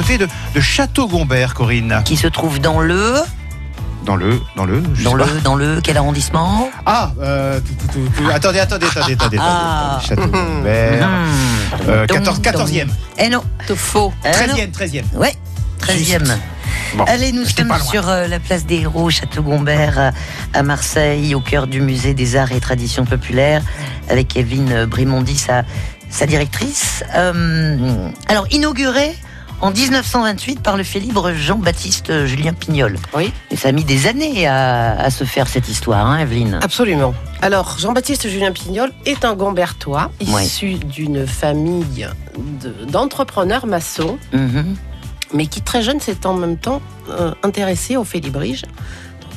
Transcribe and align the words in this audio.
côté 0.00 0.18
de, 0.18 0.28
de 0.54 0.60
Château-Gombert, 0.60 1.54
Corinne. 1.54 2.02
Qui 2.04 2.16
se 2.16 2.26
trouve 2.28 2.60
dans 2.60 2.80
le. 2.80 3.14
Dans 4.04 4.16
le, 4.16 4.40
dans 4.56 4.64
le, 4.64 4.82
je 4.94 5.04
Dans 5.04 5.10
sais 5.10 5.16
le, 5.18 5.24
pas. 5.24 5.40
dans 5.44 5.54
le, 5.54 5.80
quel 5.82 5.96
arrondissement 5.98 6.70
Ah, 6.86 7.10
euh, 7.20 7.60
tout, 7.60 7.74
tout, 7.74 7.92
tout, 7.92 8.22
tout. 8.22 8.30
attendez, 8.32 8.58
attendez, 8.60 8.86
attendez, 8.86 9.12
attendez, 9.14 9.36
Ah. 9.40 9.98
attendez. 10.00 10.06
Château-Gombert. 10.08 11.08
Euh, 11.88 12.06
Donc, 12.06 12.18
14, 12.24 12.40
14e. 12.40 12.88
Eh 13.18 13.28
non. 13.28 13.42
C'est 13.66 13.76
faux. 13.76 14.12
Eh 14.24 14.46
non. 14.46 14.54
13e, 14.54 14.70
13e. 14.72 15.04
Ouais, 15.14 15.34
13e. 15.80 16.24
Bon, 16.96 17.04
Allez, 17.04 17.32
nous 17.32 17.44
j'étais 17.44 17.62
sommes 17.62 17.68
pas 17.68 17.78
loin. 17.78 17.86
sur 17.86 18.08
euh, 18.08 18.28
la 18.28 18.38
place 18.40 18.64
des 18.64 18.76
héros, 18.76 19.10
Château-Gombert, 19.10 19.98
à- 19.98 20.58
à 20.58 20.62
Marseille, 20.62 21.34
au 21.34 21.40
cœur 21.40 21.66
du 21.66 21.82
musée 21.82 22.14
des 22.14 22.36
arts 22.36 22.52
et 22.52 22.60
traditions 22.60 23.04
populaires, 23.04 23.62
avec 24.08 24.36
Evelyne 24.36 24.86
Brimondi, 24.86 25.36
sa, 25.36 25.64
sa 26.08 26.24
directrice. 26.24 27.04
Euh, 27.14 28.08
alors, 28.28 28.46
inauguré 28.52 29.14
en 29.60 29.70
1928 29.70 30.60
par 30.60 30.76
le 30.76 30.82
fait 30.84 31.00
libre 31.00 31.32
Jean-Baptiste 31.32 32.26
Julien 32.26 32.52
Pignol. 32.52 32.98
Oui. 33.16 33.32
Et 33.50 33.56
ça 33.56 33.68
a 33.68 33.72
mis 33.72 33.84
des 33.84 34.06
années 34.06 34.46
à, 34.46 34.92
à 35.00 35.10
se 35.10 35.24
faire 35.24 35.48
cette 35.48 35.68
histoire, 35.68 36.06
hein, 36.06 36.18
Evelyne 36.18 36.58
Absolument. 36.62 37.14
Alors, 37.42 37.76
Jean-Baptiste 37.78 38.28
Julien 38.28 38.52
Pignol 38.52 38.92
est 39.06 39.24
un 39.24 39.34
Gombertois, 39.34 40.10
issu 40.20 40.74
d'une 40.74 41.26
famille 41.26 42.06
de- 42.62 42.84
d'entrepreneurs 42.90 43.66
maçons, 43.66 44.18
Mhm. 44.32 44.76
mais 45.34 45.46
qui 45.46 45.60
très 45.62 45.82
jeune 45.82 46.00
s'est 46.00 46.24
en 46.26 46.34
même 46.34 46.56
temps 46.56 46.80
euh, 47.10 47.32
intéressé 47.42 47.96
au 47.96 48.04
félibrige, 48.04 48.62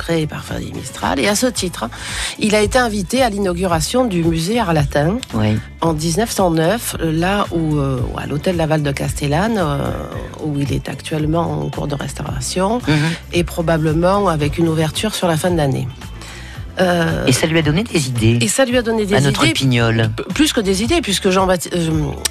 créé 0.01 0.25
par 0.25 0.43
Fadi 0.43 0.71
Mistral. 0.73 1.19
Et 1.19 1.27
à 1.27 1.35
ce 1.35 1.45
titre, 1.47 1.87
il 2.39 2.55
a 2.55 2.61
été 2.61 2.77
invité 2.79 3.21
à 3.21 3.29
l'inauguration 3.29 4.05
du 4.05 4.23
musée 4.23 4.59
Art 4.59 4.73
Latin 4.73 5.17
Oui. 5.35 5.59
en 5.81 5.93
1909, 5.93 6.95
là 7.01 7.45
où, 7.51 7.77
euh, 7.77 7.99
à 8.17 8.25
l'hôtel 8.25 8.55
Laval 8.57 8.81
de 8.81 8.91
Castellane, 8.91 9.57
euh, 9.59 9.91
où 10.43 10.57
il 10.59 10.73
est 10.73 10.89
actuellement 10.89 11.45
en 11.63 11.69
cours 11.69 11.87
de 11.87 11.95
restauration, 11.95 12.79
Mhm. 12.87 12.95
et 13.33 13.43
probablement 13.43 14.27
avec 14.27 14.57
une 14.57 14.67
ouverture 14.67 15.13
sur 15.13 15.27
la 15.27 15.37
fin 15.37 15.51
de 15.51 15.57
l'année. 15.57 15.87
Euh, 16.79 17.25
Et 17.25 17.31
ça 17.33 17.47
lui 17.47 17.59
a 17.59 17.61
donné 17.61 17.83
des 17.83 18.07
idées 18.07 18.37
et 18.41 18.47
ça 18.47 18.63
lui 18.65 18.77
a 18.77 18.81
donné 18.81 19.05
des 19.05 19.15
à 19.15 19.19
notre 19.21 19.43
idées, 19.43 19.53
Pignol. 19.53 20.09
plus 20.33 20.53
que 20.53 20.61
des 20.61 20.83
idées, 20.83 21.01
puisque 21.01 21.29
Jean 21.29 21.47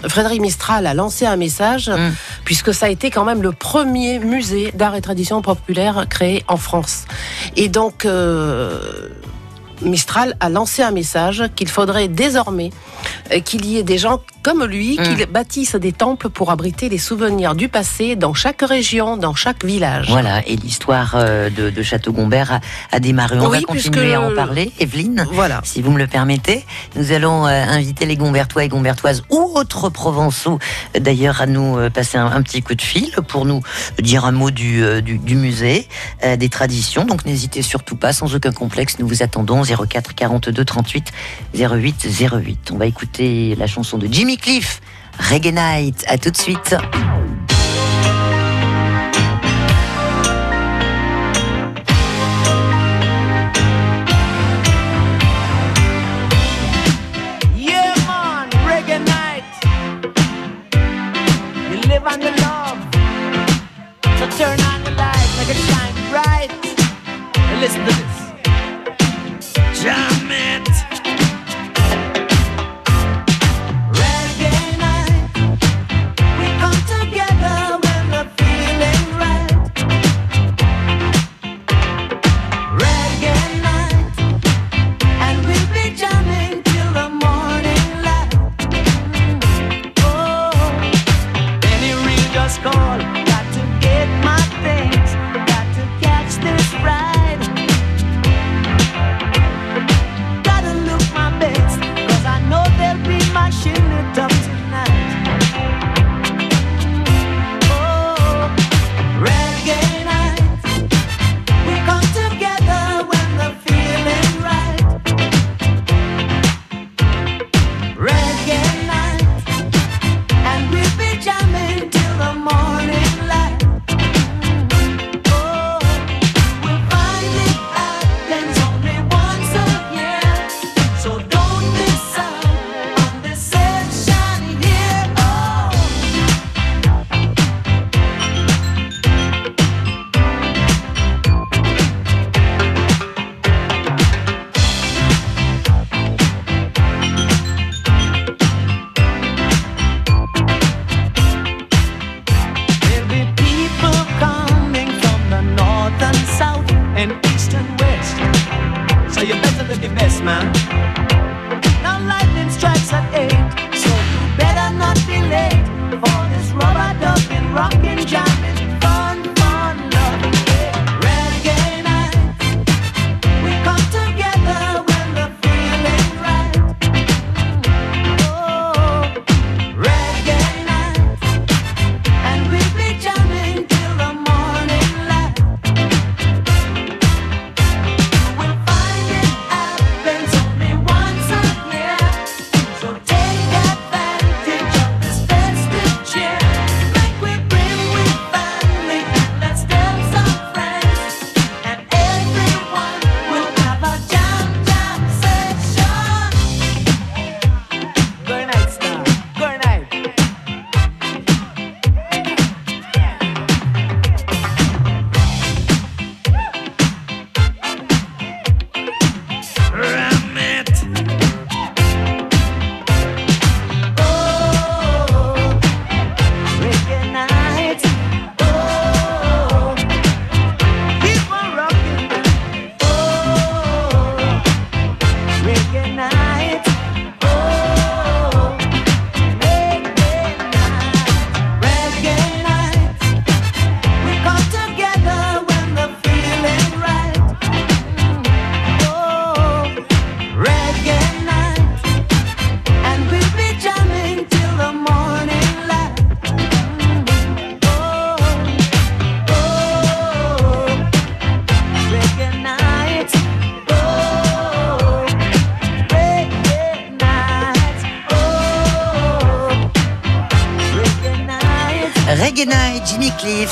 Frédéric 0.09 0.41
Mistral 0.41 0.87
a 0.87 0.95
lancé 0.95 1.27
un 1.27 1.37
message, 1.37 1.89
Mm. 1.91 2.13
puisque 2.45 2.73
ça 2.73 2.87
a 2.87 2.89
été 2.89 3.11
quand 3.11 3.25
même 3.25 3.43
le 3.43 3.53
premier 3.53 4.19
musée 4.19 4.73
d'art 4.75 4.95
et 4.97 5.01
tradition 5.01 5.43
populaire 5.43 6.07
créé 6.09 6.43
en 6.49 6.57
France. 6.57 7.05
Et 7.57 7.69
donc, 7.69 8.05
euh, 8.05 8.79
Mistral 9.83 10.36
a 10.41 10.48
lancé 10.48 10.83
un 10.83 10.91
message 10.91 11.45
qu'il 11.56 11.69
faudrait 11.69 12.09
désormais 12.09 12.70
euh, 13.33 13.41
qu'il 13.41 13.64
y 13.67 13.78
ait 13.78 13.83
des 13.83 13.98
gens 13.98 14.20
comme 14.42 14.64
lui 14.64 14.98
Mm. 14.98 15.17
qui 15.17 15.27
bâtissent 15.27 15.75
des 15.77 15.92
temples 15.92 16.31
pour 16.31 16.50
abriter 16.50 16.89
les 16.89 16.98
souvenirs 16.98 17.55
du 17.55 17.69
passé 17.69 18.17
dans 18.17 18.33
chaque 18.34 18.62
région, 18.62 19.17
dans 19.19 19.34
chaque 19.34 19.64
village. 19.64 20.06
Voilà, 20.09 20.47
et 20.47 20.56
l'histoire 20.56 21.12
euh, 21.14 21.50
de, 21.50 21.69
de 21.70 21.83
Château-Gombert 21.83 22.53
a, 22.55 22.61
a 22.92 23.00
démarré. 23.00 23.39
On 23.39 23.48
Oui, 23.50 23.59
va 23.61 23.64
continuer 23.64 24.14
à 24.14 24.20
en 24.22 24.34
parler, 24.34 24.72
Evelyne. 24.78 25.27
Voilà. 25.33 25.61
Si 25.64 25.83
vous 25.83 25.91
me 25.91 25.98
le 25.98 26.06
permettez, 26.06 26.65
nous 26.97 27.12
allons 27.12 27.47
euh, 27.47 27.50
inviter 27.50 28.06
les 28.06 28.17
Gombertois 28.17 28.65
et 28.65 28.69
Gombertoises 28.69 29.22
ou 29.31 29.53
autres 29.55 29.91
Provençaux, 29.91 30.59
d'ailleurs, 30.98 31.41
à 31.42 31.47
nous 31.47 31.91
passer 31.91 32.17
un, 32.17 32.27
un 32.27 32.42
petit 32.42 32.62
coup 32.62 32.75
de 32.75 32.83
fil 32.83 33.11
pour 33.28 33.44
nous 33.44 33.61
dire 34.00 34.25
un 34.25 34.33
mot 34.33 34.50
du, 34.50 34.83
du, 35.03 35.19
du 35.19 35.34
musée, 35.34 35.87
des 36.39 36.48
traditions. 36.48 37.05
Donc 37.05 37.25
n'hésitez 37.27 37.61
surtout 37.62 37.97
pas, 37.97 38.12
sans 38.12 38.34
aucun 38.34 38.53
complexe, 38.53 38.97
nous 38.98 39.06
vous 39.09 39.22
attendons 39.22 39.62
04 39.77 40.15
42 40.15 40.65
38 40.65 41.13
08 41.55 42.09
08. 42.33 42.71
On 42.73 42.77
va 42.77 42.87
écouter 42.87 43.55
la 43.57 43.67
chanson 43.67 43.99
de 43.99 44.07
Jimmy 44.11 44.37
Cliff, 44.37 44.81
Reggae 45.19 45.53
Night. 45.53 46.05
À 46.09 46.19
tout 46.19 46.31
de 46.31 46.37
suite. 46.37 46.77
Listen 67.61 67.84
to 67.84 67.93
this. 67.93 68.19
time. 69.83 70.30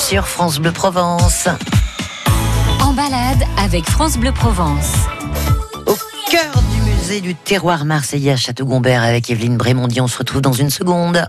Sur 0.08 0.26
France 0.26 0.58
Bleu 0.58 0.72
Provence. 0.72 1.48
En 2.80 2.94
balade 2.94 3.44
avec 3.58 3.84
France 3.84 4.16
Bleu 4.16 4.32
Provence. 4.32 4.94
Au 5.86 5.96
cœur 6.30 6.62
du 6.72 6.80
musée 6.80 7.20
du 7.20 7.34
terroir 7.34 7.84
marseillais 7.84 8.32
à 8.32 8.36
Château-Gombert 8.36 9.02
avec 9.02 9.28
Evelyne 9.28 9.58
Brémondier. 9.58 10.00
On 10.00 10.08
se 10.08 10.16
retrouve 10.16 10.40
dans 10.40 10.54
une 10.54 10.70
seconde. 10.70 11.28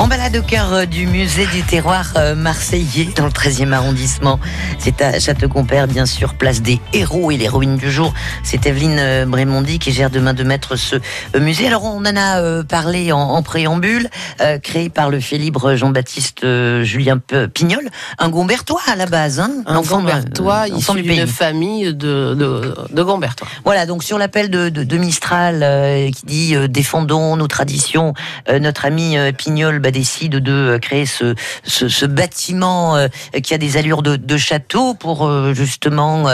balade 0.09 0.35
au 0.37 0.41
cœur 0.41 0.73
euh, 0.73 0.85
du 0.85 1.05
musée 1.05 1.45
du 1.45 1.61
terroir 1.61 2.13
euh, 2.17 2.33
marseillais 2.33 3.09
dans 3.15 3.25
le 3.25 3.31
13e 3.31 3.71
arrondissement. 3.71 4.39
C'est 4.79 5.01
à 5.03 5.19
Château-Compère, 5.19 5.87
bien 5.87 6.07
sûr, 6.07 6.33
place 6.33 6.63
des 6.63 6.79
héros 6.93 7.29
et 7.29 7.37
l'héroïne 7.37 7.77
du 7.77 7.91
jour. 7.91 8.13
C'est 8.43 8.65
Evelyne 8.65 8.97
euh, 8.99 9.25
Brémondy 9.27 9.77
qui 9.77 9.91
gère 9.91 10.09
de 10.09 10.19
main 10.19 10.33
de 10.33 10.43
maître 10.43 10.75
ce 10.75 10.95
euh, 10.95 11.39
musée. 11.39 11.67
Alors 11.67 11.83
on 11.83 11.99
en 11.99 12.15
a 12.15 12.39
euh, 12.41 12.63
parlé 12.63 13.11
en, 13.11 13.19
en 13.19 13.43
préambule, 13.43 14.09
euh, 14.41 14.57
créé 14.57 14.89
par 14.89 15.11
le 15.11 15.19
fait 15.19 15.37
libre 15.37 15.75
Jean-Baptiste 15.75 16.43
euh, 16.43 16.83
Julien 16.83 17.19
Pignol, 17.53 17.87
un 18.17 18.29
Gombertois 18.29 18.81
à 18.87 18.95
la 18.95 19.05
base. 19.05 19.39
Hein, 19.39 19.51
Un 19.67 19.81
Gombertois 19.81 20.67
l'enfant 20.67 20.95
issu 20.95 21.03
d'une 21.03 21.27
famille 21.27 21.93
de, 21.93 22.33
de, 22.33 22.73
de 22.91 23.03
Gombertois. 23.03 23.47
Voilà, 23.63 23.85
donc 23.85 24.03
sur 24.03 24.17
l'appel 24.17 24.49
de, 24.49 24.69
de, 24.69 24.97
Mistral 24.97 25.61
euh, 25.61 26.09
qui 26.11 26.25
dit 26.25 26.55
euh, 26.55 26.67
défendons 26.67 27.37
nos 27.37 27.47
traditions, 27.47 28.13
euh, 28.49 28.59
notre 28.59 28.85
ami 28.85 29.17
euh, 29.17 29.31
Pignol 29.31 29.79
bah, 29.79 29.91
décide 29.99 30.35
de 30.37 30.51
euh, 30.75 30.79
créer 30.79 31.05
ce, 31.05 31.35
ce, 31.63 31.89
ce 31.89 32.05
bâtiment 32.05 32.95
euh, 32.95 33.07
qui 33.43 33.53
a 33.53 33.57
des 33.57 33.75
allures 33.77 34.01
de, 34.01 34.15
de 34.15 34.37
château 34.37 34.93
pour 34.93 35.27
euh, 35.27 35.53
justement 35.53 36.27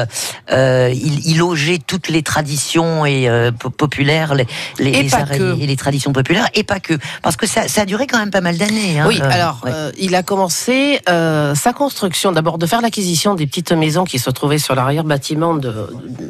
euh, 0.51 0.89
y, 0.93 1.31
y 1.31 1.33
loger 1.33 1.79
toutes 1.79 2.07
les 2.09 2.21
traditions 2.21 3.05
et 3.05 3.27
euh, 3.27 3.51
po- 3.51 3.71
populaires, 3.71 4.35
les, 4.35 4.45
les, 4.79 4.91
Et 4.91 5.03
les 5.03 5.13
arts 5.15 5.31
et- 5.31 5.75
traditions 5.75 6.13
populaires, 6.13 6.47
et 6.53 6.63
pas 6.63 6.79
que, 6.79 6.93
parce 7.21 7.35
que 7.37 7.47
ça, 7.47 7.67
ça 7.67 7.81
a 7.81 7.85
duré 7.85 8.05
quand 8.07 8.19
même 8.19 8.31
pas 8.31 8.41
mal 8.41 8.57
d'années. 8.57 8.99
hein, 8.99 9.05
Oui, 9.07 9.19
euh, 9.21 9.29
alors 9.31 9.61
ouais. 9.65 9.71
il 9.99 10.13
a 10.15 10.23
commencé 10.23 10.99
sa 11.07 11.73
construction 11.73 12.31
d'abord 12.31 12.57
de 12.57 12.65
faire 12.65 12.81
l'acquisition 12.81 13.35
des 13.35 13.47
petites 13.47 13.71
maisons 13.71 14.03
qui 14.05 14.19
se 14.19 14.29
trouvaient 14.29 14.59
sur 14.59 14.75
l'arrière-bâtiment 14.75 15.55
de, 15.55 15.73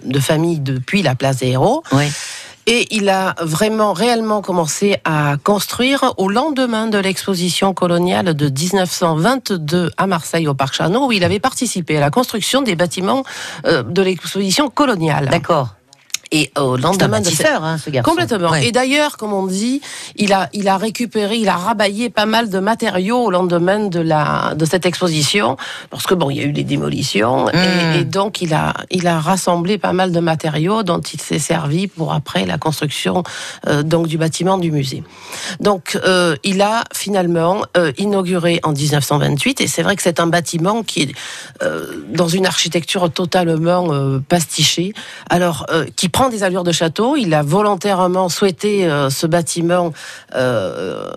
de 0.05 0.19
famille 0.19 0.59
depuis 0.59 1.01
la 1.03 1.15
place 1.15 1.37
des 1.37 1.47
héros. 1.49 1.83
Ouais. 1.91 2.09
Et 2.67 2.87
il 2.95 3.09
a 3.09 3.35
vraiment, 3.41 3.93
réellement 3.93 4.41
commencé 4.41 4.97
à 5.05 5.35
construire 5.43 6.13
au 6.17 6.29
lendemain 6.29 6.87
de 6.87 6.97
l'exposition 6.97 7.73
coloniale 7.73 8.33
de 8.33 8.49
1922 8.49 9.91
à 9.97 10.07
Marseille 10.07 10.47
au 10.47 10.55
Parc 10.55 10.73
Chano, 10.73 11.07
où 11.07 11.11
il 11.11 11.23
avait 11.23 11.39
participé 11.39 11.97
à 11.97 11.99
la 11.99 12.09
construction 12.09 12.63
des 12.63 12.75
bâtiments 12.75 13.23
euh, 13.65 13.83
de 13.83 14.01
l'exposition 14.01 14.69
coloniale. 14.69 15.29
D'accord. 15.29 15.75
Et 16.31 16.51
au 16.57 16.75
lendemain 16.77 17.19
de 17.21 17.25
cette- 17.29 17.45
hein, 17.47 17.77
ce 17.77 17.89
garçon. 17.89 18.09
Complètement. 18.11 18.49
Ouais. 18.49 18.67
Et 18.67 18.71
d'ailleurs, 18.71 19.17
comme 19.17 19.33
on 19.33 19.45
dit, 19.45 19.81
il 20.15 20.33
a, 20.33 20.49
il 20.53 20.67
a 20.67 20.77
récupéré, 20.77 21.35
il 21.37 21.49
a 21.49 21.55
rabaillé 21.55 22.09
pas 22.09 22.25
mal 22.25 22.49
de 22.49 22.59
matériaux 22.59 23.19
au 23.23 23.31
lendemain 23.31 23.79
de 23.87 23.99
la, 23.99 24.53
de 24.55 24.65
cette 24.65 24.85
exposition, 24.85 25.57
parce 25.89 26.05
que 26.07 26.13
bon, 26.13 26.29
il 26.29 26.37
y 26.37 26.41
a 26.41 26.43
eu 26.43 26.51
des 26.51 26.63
démolitions, 26.63 27.49
et, 27.49 27.99
et 27.99 28.03
donc 28.05 28.41
il 28.41 28.53
a, 28.53 28.73
il 28.89 29.07
a 29.07 29.19
rassemblé 29.19 29.77
pas 29.77 29.93
mal 29.93 30.11
de 30.11 30.19
matériaux 30.19 30.83
dont 30.83 30.99
il 31.01 31.21
s'est 31.21 31.39
servi 31.39 31.87
pour 31.87 32.13
après 32.13 32.45
la 32.45 32.57
construction 32.57 33.23
euh, 33.67 33.83
donc 33.83 34.07
du 34.07 34.17
bâtiment 34.17 34.57
du 34.57 34.71
musée. 34.71 35.03
Donc, 35.59 35.97
euh, 36.05 36.35
il 36.43 36.61
a 36.61 36.83
finalement 36.93 37.63
euh, 37.77 37.91
inauguré 37.97 38.59
en 38.63 38.71
1928, 38.71 39.61
et 39.61 39.67
c'est 39.67 39.83
vrai 39.83 39.95
que 39.95 40.01
c'est 40.01 40.19
un 40.19 40.27
bâtiment 40.27 40.83
qui 40.83 41.03
est 41.03 41.11
dans 42.13 42.27
une 42.27 42.45
architecture 42.45 43.11
totalement 43.11 43.87
pastichée, 44.27 44.93
alors 45.29 45.65
qui 45.95 46.09
prend 46.15 46.29
des 46.29 46.43
allures 46.43 46.63
de 46.63 46.71
château. 46.71 47.17
Il 47.17 47.33
a 47.33 47.43
volontairement 47.43 48.29
souhaité 48.29 48.85
euh, 48.85 49.09
ce 49.09 49.27
bâtiment 49.27 49.91
euh, 50.33 51.09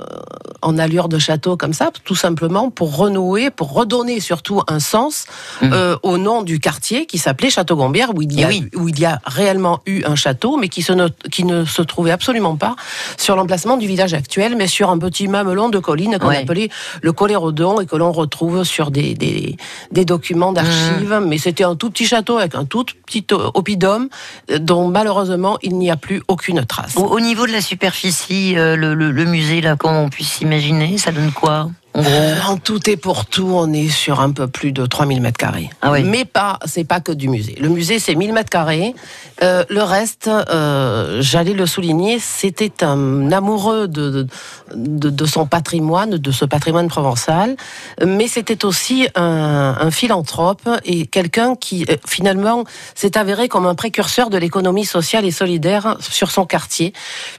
en 0.60 0.76
allure 0.76 1.08
de 1.08 1.18
château 1.20 1.56
comme 1.56 1.72
ça, 1.72 1.90
tout 2.04 2.16
simplement 2.16 2.68
pour 2.70 2.96
renouer, 2.96 3.50
pour 3.50 3.72
redonner 3.72 4.18
surtout 4.18 4.60
un 4.66 4.80
sens 4.80 5.26
Mhm. 5.62 5.70
euh, 5.72 5.96
au 6.02 6.18
nom 6.18 6.42
du 6.42 6.58
quartier 6.58 7.06
qui 7.06 7.18
s'appelait 7.18 7.48
Château-Gombière, 7.50 8.10
où 8.14 8.22
il 8.22 8.32
y 8.32 8.40
Eh 8.40 8.44
a 8.44 8.48
oui. 8.48 8.68
où 8.74 8.88
il 8.88 8.98
y 8.98 9.04
a 9.04 9.20
réellement 9.24 9.80
eu 9.86 10.02
un 10.04 10.16
château, 10.16 10.56
mais 10.56 10.68
qui, 10.68 10.82
se 10.82 10.92
ne, 10.92 11.06
qui 11.30 11.44
ne 11.44 11.64
se 11.64 11.82
trouvait 11.82 12.10
absolument 12.10 12.56
pas 12.56 12.74
sur 13.16 13.36
l'emplacement 13.36 13.76
du 13.76 13.86
village 13.86 14.14
actuel, 14.14 14.56
mais 14.56 14.66
sur 14.66 14.90
un 14.90 14.98
petit 14.98 15.28
mamelon 15.28 15.68
de 15.68 15.78
colline 15.78 16.18
qu'on 16.18 16.28
Ouais. 16.28 16.38
appelait 16.42 16.70
le 17.02 17.12
Colérodon 17.12 17.80
et 17.80 17.86
que 17.86 17.94
l'on 17.96 18.10
retrouve 18.10 18.64
sur 18.64 18.90
des, 18.90 19.14
des, 19.14 19.56
des 19.92 20.04
documents 20.04 20.52
d'archives. 20.52 21.14
Mmh. 21.20 21.28
Mais 21.28 21.38
c'était 21.38 21.64
un 21.64 21.76
tout 21.76 21.90
petit 21.90 22.06
château 22.06 22.36
avec 22.38 22.56
un 22.56 22.64
tout 22.64 22.84
petit 23.06 23.24
oppidum 23.54 24.08
euh, 24.50 24.58
malheureusement 24.88 25.58
il 25.62 25.76
n'y 25.78 25.90
a 25.90 25.96
plus 25.96 26.22
aucune 26.28 26.64
trace. 26.64 26.96
Au, 26.96 27.04
au 27.04 27.20
niveau 27.20 27.46
de 27.46 27.52
la 27.52 27.60
superficie, 27.60 28.56
euh, 28.56 28.76
le, 28.76 29.24
musée, 29.24 29.60
là, 29.60 29.76
comment 29.76 30.02
on 30.02 30.08
puisse 30.08 30.32
s'imaginer, 30.32 30.98
ça 30.98 31.12
donne 31.12 31.32
quoi? 31.32 31.70
Euh, 31.98 32.36
En 32.46 32.56
tout 32.56 32.88
et 32.88 32.96
pour 32.96 33.26
tout, 33.26 33.50
on 33.52 33.72
est 33.72 33.88
sur 33.88 34.20
un 34.20 34.30
peu 34.30 34.46
plus 34.46 34.72
de 34.72 34.86
3000 34.86 35.20
mètres 35.20 35.38
carrés. 35.38 35.70
Ah 35.82 35.92
oui. 35.92 36.02
Mais 36.04 36.24
pas, 36.24 36.58
c'est 36.64 36.84
pas 36.84 37.00
que 37.00 37.12
du 37.12 37.28
musée. 37.28 37.56
Le 37.60 37.68
musée, 37.68 37.98
c'est 37.98 38.14
1000 38.14 38.32
mètres 38.32 38.50
carrés. 38.50 38.94
Euh, 39.42 39.64
le 39.68 39.82
reste, 39.82 40.28
euh, 40.28 41.18
j'allais 41.20 41.52
le 41.52 41.66
souligner, 41.66 42.18
c'était 42.18 42.84
un 42.84 43.30
amoureux 43.32 43.88
de, 43.88 44.26
de, 44.74 45.10
de 45.10 45.26
son 45.26 45.46
patrimoine, 45.46 46.10
de 46.10 46.30
ce 46.30 46.44
patrimoine 46.44 46.88
provençal. 46.88 47.56
Mais 48.04 48.28
c'était 48.28 48.64
aussi 48.64 49.08
un, 49.14 49.76
un 49.80 49.90
philanthrope 49.90 50.68
et 50.84 51.06
quelqu'un 51.06 51.54
qui, 51.56 51.84
finalement, 52.06 52.64
s'est 52.94 53.18
avéré 53.18 53.48
comme 53.48 53.66
un 53.66 53.74
précurseur 53.74 54.30
de 54.30 54.38
l'économie 54.38 54.84
sociale 54.86 55.24
et 55.24 55.30
solidaire 55.30 55.96
sur 56.00 56.30
son 56.30 56.46
quartier, 56.46 56.92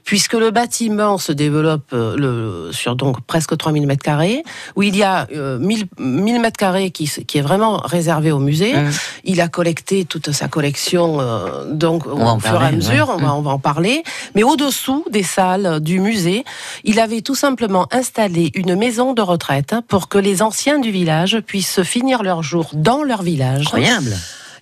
puisque 0.04 0.34
le 0.34 0.50
bâtiment 0.50 1.18
se 1.18 1.32
développe 1.32 1.92
le, 1.92 2.70
sur 2.72 2.96
donc 2.96 3.20
presque 3.22 3.56
3000 3.56 3.86
mètres 3.86 4.02
carrés, 4.02 4.42
où 4.76 4.82
il 4.82 4.96
y 4.96 5.02
a 5.02 5.26
euh, 5.34 5.58
1000, 5.58 5.86
1000 5.98 6.40
mètres 6.40 6.56
carrés 6.56 6.90
qui, 6.90 7.08
qui 7.08 7.38
est 7.38 7.42
vraiment 7.42 7.78
réservé 7.78 8.32
au 8.32 8.38
musée. 8.38 8.74
Mmh. 8.74 8.90
Il 9.24 9.40
a 9.40 9.48
collecté 9.48 10.04
toute 10.04 10.32
sa 10.32 10.48
collection, 10.48 11.20
euh, 11.20 11.72
donc 11.72 12.06
On 12.06 12.36
au 12.36 12.40
fur 12.40 12.62
et 12.62 12.66
à 12.66 12.72
mesure, 12.72 13.08
ouais. 13.08 13.14
on, 13.18 13.18
va, 13.18 13.34
on 13.34 13.42
va 13.42 13.50
en 13.50 13.58
parler. 13.58 14.02
Mais 14.34 14.42
au-dessous 14.42 15.04
des 15.10 15.22
salles 15.22 15.80
du 15.80 16.00
musée, 16.00 16.44
il 16.84 17.00
avait 17.00 17.22
tout 17.22 17.34
simplement 17.34 17.86
installé 17.92 18.50
une 18.54 18.76
maison 18.76 19.12
de 19.12 19.22
retraite 19.22 19.74
pour 19.88 20.08
que 20.08 20.18
les 20.18 20.42
anciens 20.42 20.78
du 20.78 20.90
village 20.90 21.40
puissent 21.40 21.82
finir 21.82 22.22
leur 22.22 22.42
jour 22.42 22.70
dans 22.72 23.02
leur 23.02 23.22
village. 23.22 23.66
Incroyable. 23.66 24.16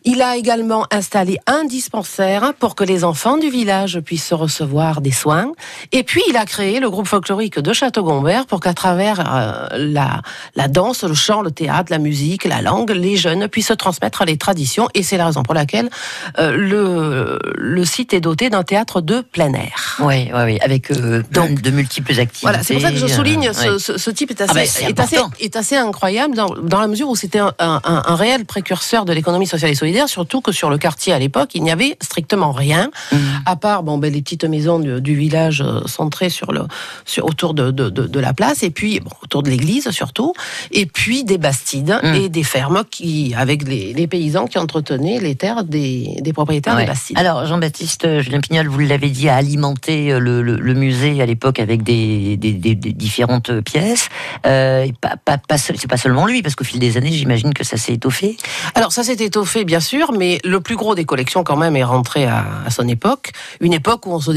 Il 0.05 0.23
a 0.23 0.37
également 0.37 0.87
installé 0.90 1.38
un 1.47 1.64
dispensaire 1.64 2.52
pour 2.59 2.75
que 2.75 2.85
les 2.85 3.05
enfants 3.05 3.37
du 3.37 3.50
village 3.50 4.00
puissent 4.00 4.33
recevoir 4.33 5.00
des 5.00 5.11
soins. 5.12 5.52
Et 5.93 6.02
puis, 6.02 6.23
il 6.28 6.37
a 6.37 6.45
créé 6.45 6.81
le 6.81 6.88
groupe 6.90 7.07
folklorique 7.07 7.59
de 7.59 7.73
Château-Gombert 7.73 8.47
pour 8.47 8.61
qu'à 8.61 8.75
travers 8.75 9.21
euh, 9.21 9.69
la, 9.93 10.23
la 10.55 10.69
danse, 10.69 11.05
le 11.05 11.14
chant, 11.14 11.43
le 11.43 11.50
théâtre, 11.50 11.90
la 11.90 11.99
musique, 11.99 12.45
la 12.45 12.62
langue, 12.62 12.90
les 12.90 13.17
jeunes 13.17 13.49
puissent 13.49 13.73
transmettre 13.78 14.25
les 14.25 14.37
traditions. 14.37 14.88
Et 14.95 15.02
c'est 15.02 15.17
la 15.17 15.26
raison 15.26 15.43
pour 15.43 15.55
laquelle 15.55 15.90
euh, 16.38 16.52
le, 16.57 17.38
le 17.57 17.85
site 17.85 18.14
est 18.14 18.21
doté 18.21 18.50
d'un 18.50 18.62
théâtre 18.62 19.00
de 19.00 19.21
plein 19.21 19.52
air. 19.52 19.97
Oui, 20.00 20.28
oui, 20.33 20.40
oui, 20.45 20.59
avec 20.61 20.90
euh, 20.90 21.23
plein 21.23 21.50
de 21.50 21.71
multiples 21.71 22.12
activités. 22.12 22.38
Voilà, 22.43 22.62
c'est 22.62 22.75
pour 22.75 22.83
ça 22.83 22.90
que 22.93 22.97
je 22.99 23.07
souligne 23.07 23.52
ce, 23.52 23.69
ouais. 23.73 23.78
ce- 23.78 23.99
ce 23.99 24.11
type 24.11 24.31
est 24.31 24.40
assez, 24.40 24.50
Ah 24.50 24.55
bah, 24.55 24.62
est 24.62 25.00
assez, 25.00 25.17
important. 25.17 25.31
est 25.40 25.57
assez 25.57 25.76
incroyable 25.76 26.35
dans, 26.35 26.49
dans 26.62 26.81
la 26.81 26.87
mesure 26.87 27.09
où 27.09 27.17
c'était 27.17 27.38
un, 27.40 27.52
un- 27.59 27.81
un 27.85 28.14
réel 28.14 28.45
précurseur 28.45 29.05
de 29.05 29.12
l'économie 29.12 29.47
sociale 29.47 29.71
et 29.71 29.75
solidaire, 29.75 29.88
surtout 30.07 30.40
que 30.40 30.52
sur 30.52 30.71
le 30.71 30.78
quartier 30.78 31.12
à 31.12 31.18
l'époque, 31.18 31.50
il 31.54 31.62
n'y 31.62 31.71
avait 31.71 31.97
strictement 32.00 32.52
rien, 32.52 32.90
Mhm. 33.12 33.18
à 33.47 33.57
part 33.57 33.83
bon, 33.83 33.99
ben, 33.99 34.12
les 34.12 34.23
petites 34.23 34.45
maisons 34.45 34.78
du, 34.78 35.00
du 35.00 35.14
village 35.14 35.62
euh, 35.62 35.80
centrées 35.87 36.30
sur 36.30 36.52
le, 36.52 36.62
sur, 37.04 37.25
autour 37.26 37.54
de, 37.54 37.71
de, 37.71 37.88
de- 37.90 38.07
de 38.07 38.21
la 38.21 38.33
place, 38.35 38.62
et 38.62 38.71
puis 38.71 39.00
bon, 39.00 39.11
autour 39.23 39.42
de 39.42 39.50
l'église 39.50 39.90
surtout, 39.90 40.33
et 40.73 40.87
puis 40.87 41.25
des 41.25 41.38
bastides 41.38 41.99
Mhm. 42.02 42.14
et 42.14 42.28
des 42.28 42.42
fermes 42.42 42.85
qui, 42.90 43.35
avec 43.37 43.66
les, 43.66 43.92
les 43.95 44.07
paysans 44.07 44.47
qui 44.47 44.59
entretenaient 44.59 45.18
les 45.21 45.35
terres 45.35 45.64
des, 45.64 46.16
des 46.21 46.33
propriétaires 46.33 46.75
Ouais. 46.76 46.83
des 46.83 46.87
bastides. 46.88 47.18
Alors, 47.18 47.47
Jean-Baptiste 47.47 48.04
euh, 48.04 48.21
Julien 48.23 48.40
Pignol, 48.40 48.68
vous 48.68 48.78
l'avez 48.80 49.09
dit, 49.11 49.28
a 49.28 49.37
alimenté 49.37 50.12
euh, 50.12 50.18
le, 50.18 50.42
le- 50.42 50.57
le 50.59 50.75
musée 50.75 51.21
à 51.23 51.26
l'époque 51.26 51.59
avec 51.61 51.83
des, 51.83 52.37
des- 52.37 52.54
différentes 52.92 53.61
pièces. 53.61 54.09
Euh, 54.47 54.87
pas, 55.00 55.16
pas, 55.38 55.59
c'est 55.59 55.87
pas 55.87 55.97
seulement 55.97 56.26
lui, 56.26 56.42
parce 56.42 56.54
qu'au 56.54 56.64
fil 56.64 56.78
des 56.78 56.97
années, 56.97 57.12
j'imagine 57.12 57.54
que 57.54 57.64
ça 57.64 57.76
s'est 57.76 57.95
étoffé. 57.95 58.37
Alors 58.75 58.92
ça 58.92 59.02
s'est 59.02 59.14
étoffé 59.14 59.64
bien 59.64 59.77
sûr, 59.80 60.12
mais 60.12 60.38
le 60.44 60.61
plus 60.61 60.76
gros 60.76 60.94
des 60.94 61.04
collections 61.04 61.44
quand 61.44 61.56
même 61.56 61.76
est 61.76 61.85
rentré 61.85 62.26
à, 62.26 62.44
à 62.66 62.70
son 62.70 62.87
époque, 62.88 63.30
une 63.61 63.73
époque 63.73 64.06
où 64.06 64.12
on 64.12 64.20
se 64.20 64.30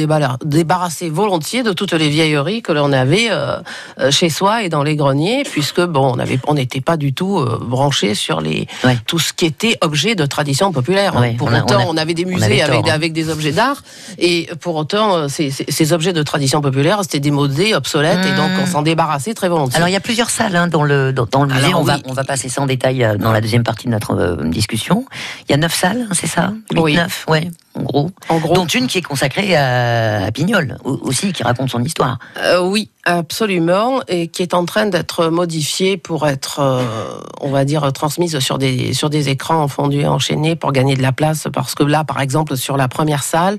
débarrassait 0.45 1.10
volontiers 1.10 1.63
de 1.63 1.71
toutes 1.74 1.93
les 1.93 2.10
vieilleries 2.10 2.62
que 2.62 2.71
l'on 2.71 2.91
avait 2.93 3.27
euh, 3.31 3.57
euh, 4.00 4.12
chez 4.12 4.29
soi 4.29 4.63
et 4.63 4.69
dans 4.69 4.83
les 4.83 4.95
greniers, 4.95 5.43
puisque 5.43 5.81
bon, 5.81 6.13
on 6.15 6.19
avait, 6.19 6.39
on 6.48 6.53
n'était 6.55 6.81
pas 6.81 6.98
du 6.98 7.13
tout 7.13 7.38
euh, 7.39 7.60
branché 7.62 8.15
sur 8.15 8.41
les 8.41 8.67
Ouais. 8.83 8.98
tout 9.05 9.19
ce 9.19 9.33
qui 9.33 9.45
était 9.45 9.77
objet 9.81 10.15
de 10.15 10.25
tradition 10.25 10.71
populaire. 10.71 11.15
Ouais, 11.19 11.33
pour 11.33 11.48
on 11.50 11.53
a- 11.53 11.62
autant, 11.63 11.75
on 11.77 11.79
a- 11.81 11.86
on, 11.93 11.98
avait 11.98 12.13
des 12.13 12.25
musées 12.25 12.45
avait 12.45 12.62
avec, 12.62 12.81
tort, 12.81 12.89
hein. 12.89 12.93
avec 12.95 13.13
des 13.13 13.29
objets 13.29 13.51
d'art, 13.51 13.83
et 14.17 14.50
pour 14.60 14.75
autant, 14.75 15.15
euh, 15.15 15.27
ces, 15.27 15.51
ces- 15.51 15.65
ces 15.69 15.93
objets 15.93 16.13
de 16.13 16.24
tradition 16.24 16.62
populaire, 16.62 17.00
c'était 17.03 17.19
démodé, 17.19 17.74
obsolètes, 17.74 18.25
et 18.25 18.36
donc 18.36 18.50
on 18.62 18.65
s'en 18.65 18.81
débarrassait 18.81 19.33
très 19.33 19.50
volontiers. 19.50 19.77
Alors, 19.77 19.88
il 19.89 19.91
y 19.93 19.95
a 19.95 20.00
plusieurs 20.00 20.29
salles 20.29 20.55
hein, 20.55 20.67
dans, 20.67 20.83
le, 20.83 21.12
dans, 21.13 21.25
dans 21.29 21.43
le 21.43 21.53
musée. 21.53 21.65
Alors, 21.67 21.81
on, 21.81 21.83
va, 21.83 21.98
on 22.05 22.13
va 22.13 22.24
passer 22.24 22.50
ça 22.50 22.62
en 22.62 22.65
détail 22.65 23.05
dans 23.19 23.31
la 23.31 23.41
deuxième 23.41 23.63
partie 23.63 23.86
de 23.88 23.91
notre 23.91 24.38
discussion. 24.45 25.05
Il 25.47 25.51
y 25.51 25.53
a 25.53 25.57
neuf 25.57 25.73
salles, 25.73 26.07
hein, 26.09 26.13
c'est 26.13 26.27
ça? 26.27 26.53
Oui. 26.75 26.95
neuf, 26.95 27.25
ouais, 27.27 27.50
en 27.75 27.84
gros. 27.84 28.12
en 28.30 28.38
gros, 28.40 28.54
Dont 28.56 28.66
une 28.66 28.88
qui 28.88 28.98
est 28.98 29.01
consacrée 29.01 29.56
à, 29.56 30.25
à 30.25 30.32
Pignol, 30.32 30.78
au- 30.84 31.00
aussi, 31.04 31.32
qui 31.34 31.44
raconte 31.44 31.70
son 31.70 31.84
histoire. 31.84 32.20
Euh, 32.44 32.62
oui, 32.68 32.90
absolument, 33.06 34.01
et 34.08 34.28
qui 34.28 34.42
est 34.42 34.54
en 34.54 34.66
train 34.66 34.86
d'être 34.88 35.28
modifiée 35.28 35.98
pour 35.98 36.28
être, 36.28 36.60
euh, 36.60 36.84
on 37.40 37.50
va 37.50 37.63
dire, 37.66 37.92
transmise 37.94 38.38
sur 38.40 38.58
des 38.58 38.94
sur 38.94 39.10
des 39.10 39.30
écrans 39.30 39.68
fondus 39.68 40.01
et 40.01 40.08
enchaînés 40.08 40.56
pour 40.56 40.72
gagner 40.72 40.96
de 40.96 41.01
la 41.01 41.12
place. 41.12 41.48
Parce 41.54 41.74
que 41.75 41.84
là, 41.84 42.04
par 42.04 42.20
exemple, 42.22 42.58
sur 42.58 42.75
la 42.78 42.88
première 42.88 43.24
salle, 43.24 43.58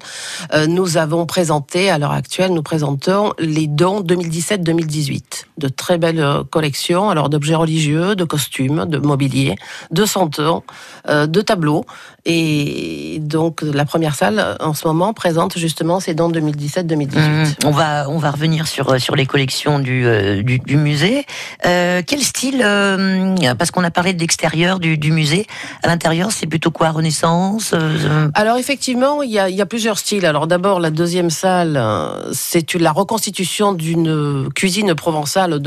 euh, 0.52 0.66
nous 0.66 0.96
avons 0.98 1.24
présenté, 1.26 1.88
à 1.90 1.98
l'heure 1.98 2.12
actuelle, 2.12 2.52
nous 2.52 2.62
présentons 2.62 3.32
les 3.38 3.66
dons 3.66 4.00
2017-2018, 4.02 5.46
de 5.58 5.68
très 5.68 5.96
belles 5.98 6.24
collections, 6.50 7.08
alors 7.10 7.28
d'objets 7.28 7.54
religieux, 7.54 8.14
de 8.14 8.24
costumes, 8.24 8.84
de 8.86 8.98
mobilier, 8.98 9.56
de 9.90 10.04
santons, 10.04 10.62
de 11.08 11.40
tableaux. 11.40 11.84
Et 12.24 13.18
donc, 13.20 13.62
la 13.62 13.84
première 13.84 14.01
salle, 14.10 14.56
en 14.60 14.74
ce 14.74 14.86
moment, 14.86 15.12
présente 15.12 15.56
justement 15.58 16.00
ces 16.00 16.14
dons 16.14 16.30
2017-2018. 16.30 17.18
Mmh. 17.18 17.44
On 17.64 17.70
va 17.70 18.06
on 18.08 18.18
va 18.18 18.30
revenir 18.30 18.66
sur 18.66 18.90
euh, 18.90 18.98
sur 18.98 19.14
les 19.14 19.26
collections 19.26 19.78
du 19.78 20.06
euh, 20.06 20.42
du, 20.42 20.58
du 20.58 20.76
musée. 20.76 21.24
Euh, 21.66 22.02
quel 22.06 22.20
style 22.20 22.62
euh, 22.64 23.36
Parce 23.58 23.70
qu'on 23.70 23.84
a 23.84 23.90
parlé 23.90 24.12
de 24.12 24.20
l'extérieur 24.20 24.80
du, 24.80 24.98
du 24.98 25.12
musée. 25.12 25.46
À 25.82 25.88
l'intérieur, 25.88 26.32
c'est 26.32 26.46
plutôt 26.46 26.70
quoi 26.70 26.90
Renaissance 26.90 27.72
euh, 27.74 28.28
Alors 28.34 28.56
effectivement, 28.56 29.22
il 29.22 29.30
y 29.30 29.38
a, 29.38 29.48
il 29.48 29.56
y 29.56 29.62
a 29.62 29.66
plusieurs 29.66 29.98
styles. 29.98 30.26
Alors 30.26 30.46
d'abord, 30.46 30.80
la 30.80 30.90
deuxième 30.90 31.30
salle, 31.30 31.76
euh, 31.76 32.32
c'est 32.32 32.74
la 32.74 32.92
reconstitution 32.92 33.72
d'une 33.72 34.48
cuisine 34.54 34.94
provençale, 34.94 35.60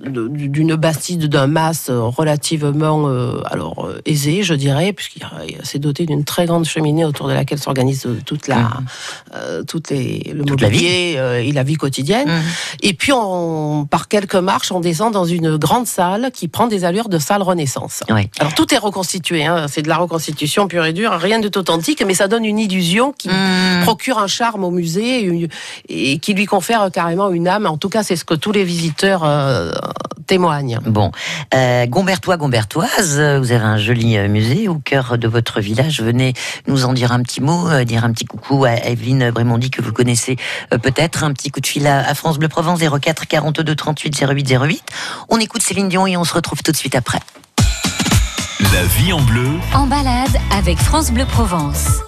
d'une 0.00 0.74
bastide, 0.74 1.26
d'un 1.28 1.46
mas 1.46 1.88
euh, 1.88 2.00
relativement 2.02 3.08
euh, 3.08 3.40
alors 3.44 3.86
euh, 3.86 4.00
aisé, 4.06 4.42
je 4.42 4.54
dirais, 4.54 4.92
puisqu'il 4.92 5.22
c'est 5.62 5.78
doté 5.78 6.06
d'une 6.06 6.24
très 6.24 6.46
grande 6.46 6.64
cheminée 6.64 7.04
autour 7.04 7.28
de 7.28 7.34
laquelle 7.34 7.58
s'organise 7.58 7.69
euh, 7.78 8.16
toute 8.24 8.48
la, 8.48 8.56
Mhm. 8.56 8.70
euh, 9.34 9.62
toutes 9.64 9.90
les, 9.90 10.32
le 10.34 10.44
Toute 10.44 10.60
la 10.60 10.68
mobilier 10.68 11.14
euh, 11.16 11.42
et 11.42 11.52
la 11.52 11.62
vie 11.62 11.74
quotidienne. 11.76 12.28
Mmh. 12.28 12.42
Et 12.82 12.94
puis, 12.94 13.12
on, 13.12 13.86
par 13.90 14.08
quelques 14.08 14.34
marches, 14.34 14.72
on 14.72 14.80
descend 14.80 15.12
dans 15.12 15.24
une 15.24 15.56
grande 15.56 15.86
salle 15.86 16.30
qui 16.32 16.48
prend 16.48 16.66
des 16.66 16.84
allures 16.84 17.08
de 17.08 17.18
salle 17.18 17.42
Renaissance. 17.42 18.02
Alors, 18.38 18.54
tout 18.54 18.72
est 18.74 18.78
reconstitué, 18.78 19.44
hein, 19.46 19.66
c'est 19.68 19.82
de 19.82 19.88
la 19.88 19.96
reconstitution 19.96 20.68
pure 20.68 20.84
et 20.84 20.92
dure, 20.92 21.12
rien 21.12 21.38
de 21.40 21.48
tout 21.48 21.58
authentique, 21.58 22.02
mais 22.06 22.14
ça 22.14 22.28
donne 22.28 22.44
une 22.44 22.58
illusion 22.58 23.12
qui 23.16 23.28
Mmh. 23.28 23.82
procure 23.84 24.18
un 24.18 24.26
charme 24.26 24.64
au 24.64 24.70
musée 24.70 25.24
et, 25.24 25.48
et 25.88 26.18
qui 26.18 26.34
lui 26.34 26.46
confère 26.46 26.90
carrément 26.92 27.30
une 27.30 27.46
âme. 27.48 27.66
En 27.66 27.76
tout 27.78 27.88
cas, 27.88 28.02
c'est 28.02 28.16
ce 28.16 28.24
que 28.24 28.34
tous 28.34 28.52
les 28.52 28.64
visiteurs 28.64 29.22
euh, 29.24 29.72
témoignent. 30.26 30.78
Bon, 30.86 31.10
Gombertois, 31.88 32.36
Gombertoise, 32.36 33.14
vous 33.38 33.52
avez 33.52 33.64
un 33.64 33.78
joli 33.78 34.18
musée 34.28 34.68
au 34.68 34.76
cœur 34.76 35.18
de 35.18 35.28
votre 35.28 35.60
village. 35.60 36.00
Venez 36.02 36.34
nous 36.66 36.84
en 36.84 36.92
dire 36.92 37.12
un 37.12 37.22
petit 37.22 37.40
mot, 37.40 37.59
euh, 37.68 37.84
dire 37.84 38.04
un 38.04 38.12
petit 38.12 38.24
coucou 38.24 38.64
à 38.64 38.74
Evelyne 38.86 39.30
Brémondi 39.30 39.70
que 39.70 39.82
vous 39.82 39.92
connaissez 39.92 40.36
euh, 40.72 40.78
peut-être. 40.78 41.24
Un 41.24 41.32
petit 41.32 41.50
coup 41.50 41.60
de 41.60 41.66
fil 41.66 41.86
à, 41.86 42.08
à 42.08 42.14
France 42.14 42.38
Bleu 42.38 42.48
Provence 42.48 42.80
04 42.80 43.26
42 43.26 43.74
38 43.74 44.24
08 44.28 44.58
08. 44.58 44.82
On 45.28 45.38
écoute 45.38 45.62
Céline 45.62 45.88
Dion 45.88 46.06
et 46.06 46.16
on 46.16 46.24
se 46.24 46.34
retrouve 46.34 46.62
tout 46.62 46.72
de 46.72 46.76
suite 46.76 46.94
après. 46.94 47.20
La 48.72 48.84
vie 48.84 49.12
en 49.12 49.20
bleu, 49.22 49.48
En 49.74 49.86
balade 49.86 50.36
avec 50.52 50.78
France 50.78 51.10
Bleu 51.10 51.24
Provence. 51.24 52.00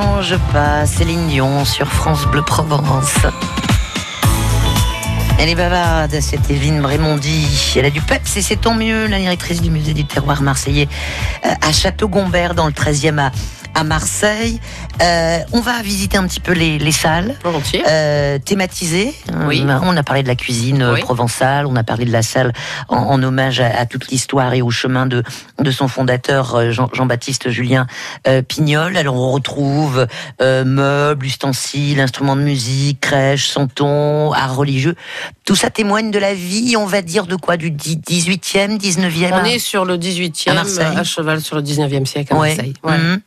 Change 0.00 0.36
pas. 0.52 0.86
Céline 0.86 1.26
Dion 1.26 1.64
sur 1.64 1.88
France 1.88 2.24
Bleu 2.26 2.42
Provence. 2.42 3.16
Elle 5.40 5.48
est 5.48 5.56
bavarde, 5.56 6.20
cette 6.20 6.48
Evelyne 6.50 6.80
Brémondi. 6.80 7.74
Elle 7.76 7.86
a 7.86 7.90
du 7.90 8.00
peps 8.00 8.36
et 8.36 8.42
c'est 8.42 8.60
tant 8.60 8.74
mieux, 8.74 9.08
la 9.08 9.18
directrice 9.18 9.60
du 9.60 9.72
musée 9.72 9.94
du 9.94 10.04
terroir 10.04 10.40
marseillais 10.40 10.88
euh, 11.44 11.48
à 11.60 11.72
Château-Gombert 11.72 12.54
dans 12.54 12.66
le 12.66 12.72
13e 12.72 13.18
à, 13.18 13.32
à 13.78 13.84
Marseille. 13.84 14.58
Euh, 15.00 15.38
on 15.52 15.60
va 15.60 15.80
visiter 15.82 16.18
un 16.18 16.26
petit 16.26 16.40
peu 16.40 16.50
les, 16.52 16.78
les 16.80 16.90
salles. 16.90 17.36
Volontiers. 17.44 17.84
Euh, 17.88 18.38
thématisées. 18.40 19.14
Oui. 19.46 19.62
Euh, 19.64 19.78
On 19.82 19.96
a 19.96 20.02
parlé 20.02 20.24
de 20.24 20.28
la 20.28 20.34
cuisine 20.34 20.84
Oui. 20.94 21.00
provençale, 21.00 21.64
on 21.66 21.76
a 21.76 21.84
parlé 21.84 22.04
de 22.04 22.10
la 22.10 22.22
salle 22.22 22.52
en, 22.88 22.96
en 22.96 23.22
hommage 23.22 23.60
à, 23.60 23.68
à 23.78 23.86
toute 23.86 24.08
l'histoire 24.10 24.52
et 24.54 24.62
au 24.62 24.70
chemin 24.70 25.06
de, 25.06 25.22
de 25.60 25.70
son 25.70 25.86
fondateur 25.86 26.72
Jean- 26.72 26.90
Jean-Baptiste 26.92 27.50
Julien 27.50 27.86
Pignol. 28.48 28.96
Alors 28.96 29.14
on 29.14 29.30
retrouve 29.30 30.06
meubles, 30.40 31.26
ustensiles, 31.26 32.00
instruments 32.00 32.36
de 32.36 32.42
musique, 32.42 32.98
crèches, 33.00 33.46
santons, 33.48 34.32
art 34.32 34.56
religieux. 34.56 34.96
Tout 35.44 35.54
ça 35.56 35.70
témoigne 35.70 36.10
de 36.10 36.18
la 36.18 36.34
vie, 36.34 36.74
on 36.76 36.86
va 36.86 37.00
dire, 37.02 37.26
de 37.26 37.36
quoi? 37.36 37.56
Du 37.56 37.70
dix- 37.70 37.96
18e, 37.98 38.76
19e 38.78 39.30
On 39.40 39.44
est 39.44 39.58
sur 39.60 39.84
le 39.84 39.96
18e, 39.96 40.50
À 40.50 40.54
Marseille. 40.54 40.96
à 40.96 41.04
cheval 41.04 41.40
sur 41.40 41.54
le 41.56 41.62
19e 41.62 42.04
siècle 42.06 42.34
à 42.34 42.36
Ouais. 42.38 42.48
Marseille. 42.56 42.74
Ouais. 42.82 42.98
Mhm. 42.98 43.20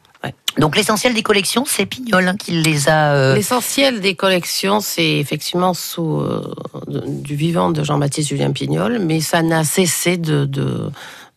Donc 0.58 0.76
l'essentiel 0.76 1.14
des 1.14 1.24
collections, 1.24 1.64
c'est 1.66 1.86
Pignol 1.86 2.28
hein, 2.28 2.36
qui 2.38 2.52
les 2.52 2.90
a... 2.90 3.14
euh, 3.14 3.36
L'essentiel 3.36 4.02
des 4.02 4.16
collections, 4.16 4.80
c'est 4.82 5.18
effectivement 5.20 5.74
sous 5.74 6.20
euh, 6.20 6.54
du 6.88 7.36
vivant 7.36 7.70
de 7.72 7.84
Jean-Baptiste 7.84 8.30
Julien 8.30 8.52
Pignol, 8.52 9.00
mais 9.00 9.22
ça 9.22 9.42
n'a 9.42 9.64
cessé 9.64 10.18
de 10.18 10.46
de 10.46 10.90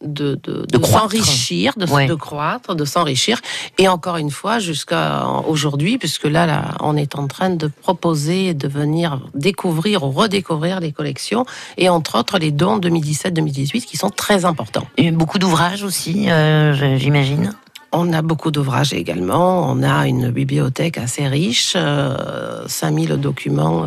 de, 0.05 0.39
de, 0.43 0.67
de 0.71 0.77
croître. 0.79 1.13
s'enrichir, 1.13 1.73
de, 1.79 1.87
Ouais. 1.91 2.07
de 2.07 2.15
croître, 2.15 2.75
de 2.75 2.85
s'enrichir, 2.85 3.41
et 3.79 3.89
encore 3.89 4.19
une 4.19 4.31
fois 4.31 4.59
jusqu'à 4.59 5.25
aujourd'hui, 5.47 5.97
puisque 5.97 6.25
là, 6.25 6.45
là, 6.45 6.75
on 6.81 6.95
est 6.95 7.15
en 7.17 7.27
train 7.27 7.49
de 7.49 7.69
proposer 7.69 8.53
de 8.53 8.69
venir 8.69 9.21
découvrir 9.35 10.03
ou 10.03 10.11
redécouvrir 10.11 10.81
les 10.81 10.93
collections, 10.93 11.47
et 11.79 11.89
entre 11.89 12.19
autres 12.19 12.39
les 12.39 12.51
dons 12.51 12.79
2017-2018 12.81 13.87
qui 13.87 13.97
sont 13.97 14.11
très 14.11 14.45
importants. 14.45 14.87
et 14.99 15.11
beaucoup 15.11 15.39
d'ouvrages 15.39 15.85
aussi, 15.85 16.29
euh, 16.31 16.99
j'imagine. 16.99 17.55
On 17.97 18.13
a 18.13 18.23
beaucoup 18.23 18.51
d'ouvrages 18.51 18.93
également. 18.93 19.71
On 19.71 19.85
a 19.85 20.09
une 20.09 20.31
bibliothèque 20.31 20.99
assez 20.99 21.29
riche, 21.29 21.75
euh, 21.77 22.65
5000 22.67 23.11
documents 23.21 23.87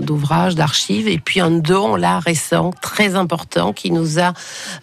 d'ouvrages, 0.00 0.54
d'archives, 0.54 1.06
et 1.06 1.18
puis 1.18 1.40
un 1.40 1.50
don 1.50 1.96
là 1.96 2.18
récent, 2.18 2.70
très 2.80 3.14
important, 3.14 3.74
qui 3.74 3.90
nous 3.90 4.18
a 4.18 4.32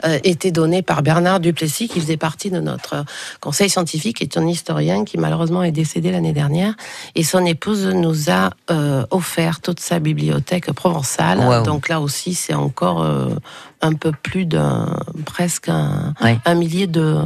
euh, 0.06 0.20
été 0.24 0.52
donné 0.52 0.84
par 0.84 1.02
Bernard 1.02 1.39
Duplessis, 1.39 1.88
qui 1.88 2.00
faisait 2.00 2.18
partie 2.18 2.52
de 2.52 2.60
notre 2.60 3.06
conseil 3.39 3.72
scientifique, 3.72 4.18
qui 4.18 4.24
est 4.24 4.38
un 4.38 4.48
historien 4.48 5.04
qui 5.04 5.18
malheureusement 5.18 5.63
est 5.63 5.72
décédé 5.72 6.12
l'année 6.12 6.34
dernière, 6.34 6.76
et 7.16 7.24
son 7.24 7.46
épouse 7.46 7.88
nous 7.88 8.30
a 8.30 8.52
euh, 8.70 9.04
offert 9.10 9.62
toute 9.62 9.80
sa 9.80 9.98
bibliothèque 9.98 10.72
provençale. 10.74 11.39
Wow. 11.39 11.63
Donc 11.63 11.89
là 11.89 12.00
aussi, 12.00 12.36
c'est 12.36 12.54
encore 12.54 13.02
euh, 13.02 13.30
un 13.84 13.93
peu 13.93 14.12
plus 14.12 14.46
d'un, 14.46 14.88
presque 15.26 15.67
un, 15.69 16.13
Ouais. 16.24 16.39
un 16.46 16.56
millier 16.56 16.88
de, 16.88 17.17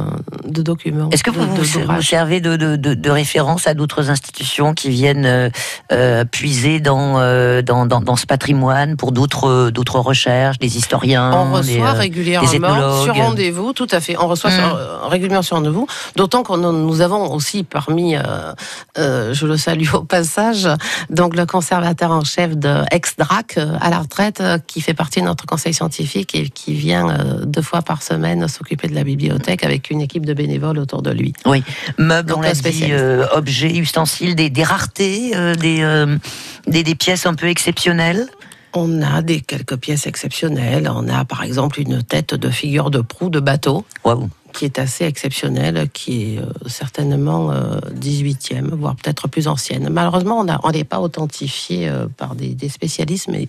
de 0.44 0.60
documents. 0.60 1.08
Est-ce 1.12 1.22
que 1.22 1.30
vous 1.30 1.40
de- 1.46 1.84
vous, 1.94 2.02
servez 2.02 2.40
de, 2.40 2.56
de, 2.56 2.74
de, 2.76 3.10
référence 3.10 3.66
à 3.68 3.74
d'autres 3.74 4.10
institutions 4.10 4.74
qui 4.74 4.90
viennent 4.90 5.24
euh, 5.24 5.50
euh, 5.92 6.24
puiser 6.24 6.80
dans, 6.80 7.18
euh, 7.20 7.62
dans, 7.62 7.86
dans, 7.86 8.00
dans 8.00 8.16
ce 8.16 8.26
patrimoine 8.26 8.96
pour 8.96 9.12
d'autres 9.12 9.70
d'autres 9.70 10.00
recherches, 10.00 10.58
des 10.58 10.76
historiens 10.76 11.30
On 11.32 11.52
reçoit 11.52 11.62
des, 11.62 11.74
des 11.76 11.82
régulièrement 11.82 13.04
sur 13.04 13.14
rendez-vous, 13.14 13.72
tout 13.72 13.86
à 13.92 14.00
fait. 14.00 14.16
On 14.18 14.26
reçoit 14.26 14.50
Mm. 14.50 14.54
sur- 14.58 14.74
euh, 14.74 15.06
régulièrement 15.06 15.42
sur 15.42 15.56
rendez-vous, 15.56 15.86
d'autant 16.16 16.42
qu'on 16.42 16.58
nous 16.58 17.00
avons 17.00 17.32
aussi 17.32 17.62
parmi, 17.62 18.16
euh, 18.16 19.32
je 19.32 19.46
le 19.46 19.56
salue 19.56 19.94
au 19.94 20.02
passage, 20.02 20.68
donc 21.10 21.36
le 21.36 21.46
conservateur 21.46 22.10
en 22.10 22.24
chef 22.24 22.56
de 22.56 22.82
Ex-Drac 22.90 23.58
à 23.80 23.90
la 23.90 23.98
retraite, 24.00 24.42
qui 24.66 24.80
fait 24.80 24.94
partie 24.94 25.20
de 25.20 25.26
notre 25.26 25.46
conseil 25.46 25.72
scientifique 25.72 26.34
et 26.34 26.47
qui 26.54 26.74
vient 26.74 27.10
euh, 27.10 27.44
deux 27.44 27.62
fois 27.62 27.82
par 27.82 28.02
semaine 28.02 28.46
s'occuper 28.48 28.88
de 28.88 28.94
la 28.94 29.04
bibliothèque 29.04 29.64
avec 29.64 29.90
une 29.90 30.00
équipe 30.00 30.26
de 30.26 30.34
bénévoles 30.34 30.78
autour 30.78 31.02
de 31.02 31.10
lui. 31.10 31.32
Oui, 31.46 31.62
meubles, 31.98 32.28
Donc, 32.28 32.38
on 32.38 32.42
l'a 32.42 32.52
dit, 32.52 32.86
euh, 32.90 33.26
objets, 33.32 33.76
ustensiles, 33.76 34.34
des, 34.34 34.50
des 34.50 34.64
raretés, 34.64 35.32
euh, 35.34 35.54
des, 35.54 36.06
des, 36.66 36.82
des 36.82 36.94
pièces 36.94 37.26
un 37.26 37.34
peu 37.34 37.48
exceptionnelles? 37.48 38.26
On 38.74 39.02
a 39.02 39.22
des 39.22 39.40
quelques 39.40 39.76
pièces 39.76 40.06
exceptionnelles. 40.06 40.90
On 40.94 41.08
a 41.08 41.24
par 41.24 41.42
exemple 41.42 41.80
une 41.80 42.02
tête 42.02 42.34
de 42.34 42.50
figure 42.50 42.90
de 42.90 43.00
proue 43.00 43.30
de 43.30 43.40
bateau. 43.40 43.84
Waouh. 44.04 44.28
Qui 44.58 44.64
est 44.64 44.78
assez 44.80 45.04
exceptionnelle, 45.04 45.88
qui 45.92 46.34
est 46.34 46.38
euh, 46.38 46.46
certainement 46.66 47.52
euh, 47.52 47.78
18e, 47.94 48.70
voire 48.74 48.96
peut-être 48.96 49.28
plus 49.28 49.46
ancienne. 49.46 49.88
Malheureusement, 49.88 50.44
on 50.64 50.70
n'est 50.72 50.84
pas 50.84 50.98
authentifié 51.00 51.88
euh, 51.88 52.06
par 52.16 52.34
des, 52.34 52.48
des 52.54 52.68
spécialistes, 52.68 53.28
mais 53.28 53.46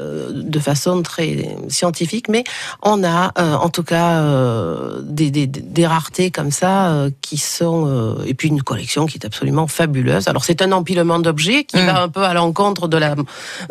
euh, 0.00 0.30
de 0.32 0.58
façon 0.58 1.02
très 1.02 1.56
scientifique. 1.68 2.28
Mais 2.28 2.42
on 2.82 3.04
a, 3.04 3.30
euh, 3.38 3.54
en 3.54 3.68
tout 3.68 3.84
cas, 3.84 4.18
euh, 4.22 5.00
des, 5.04 5.30
des- 5.30 5.46
des 5.46 5.86
raretés 5.86 6.30
comme 6.32 6.50
ça 6.50 6.88
euh, 6.90 7.10
qui 7.22 7.36
sont, 7.38 7.84
euh, 7.86 8.24
et 8.26 8.34
puis 8.34 8.48
une 8.48 8.62
collection 8.62 9.06
qui 9.06 9.18
est 9.18 9.24
absolument 9.26 9.66
fabuleuse. 9.68 10.26
Alors 10.28 10.44
c'est 10.44 10.62
un 10.62 10.72
empilement 10.72 11.18
d'objets 11.20 11.64
qui 11.64 11.76
Mm. 11.76 11.86
va 11.86 12.02
un 12.02 12.08
peu 12.08 12.22
à 12.24 12.34
l'encontre 12.34 12.88
de 12.88 12.96
la 12.96 13.14